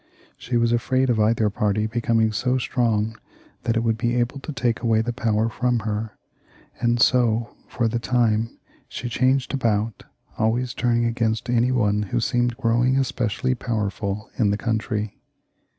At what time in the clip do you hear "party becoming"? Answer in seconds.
1.51-2.31